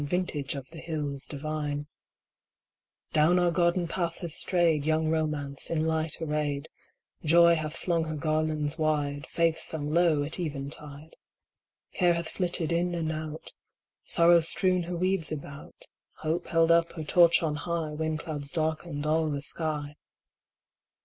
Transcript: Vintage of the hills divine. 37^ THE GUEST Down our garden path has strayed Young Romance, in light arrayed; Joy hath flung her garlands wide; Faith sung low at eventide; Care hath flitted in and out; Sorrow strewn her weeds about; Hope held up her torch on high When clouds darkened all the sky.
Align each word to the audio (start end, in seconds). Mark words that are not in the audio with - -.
Vintage 0.03 0.55
of 0.55 0.67
the 0.71 0.79
hills 0.79 1.27
divine. 1.27 1.81
37^ 1.81 1.83
THE 1.83 1.83
GUEST 1.83 3.13
Down 3.13 3.37
our 3.37 3.51
garden 3.51 3.87
path 3.87 4.17
has 4.21 4.33
strayed 4.33 4.83
Young 4.83 5.09
Romance, 5.11 5.69
in 5.69 5.85
light 5.85 6.19
arrayed; 6.19 6.69
Joy 7.23 7.53
hath 7.53 7.75
flung 7.75 8.05
her 8.05 8.15
garlands 8.15 8.79
wide; 8.79 9.27
Faith 9.29 9.59
sung 9.59 9.91
low 9.91 10.23
at 10.23 10.39
eventide; 10.39 11.13
Care 11.93 12.15
hath 12.15 12.29
flitted 12.29 12.71
in 12.71 12.95
and 12.95 13.11
out; 13.11 13.53
Sorrow 14.07 14.39
strewn 14.41 14.81
her 14.85 14.97
weeds 14.97 15.31
about; 15.31 15.85
Hope 16.21 16.47
held 16.47 16.71
up 16.71 16.93
her 16.93 17.03
torch 17.03 17.43
on 17.43 17.57
high 17.57 17.91
When 17.91 18.17
clouds 18.17 18.49
darkened 18.49 19.05
all 19.05 19.29
the 19.29 19.43
sky. 19.43 19.97